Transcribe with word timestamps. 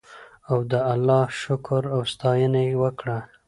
او 0.49 0.57
د 0.71 0.73
الله 0.93 1.23
شکر 1.41 1.83
او 1.95 2.01
ستاینه 2.13 2.59
یې 2.67 2.73
وکړه. 2.83 3.17